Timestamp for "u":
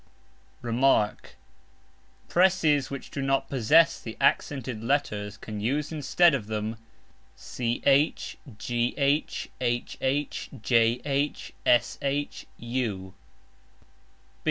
12.57-13.13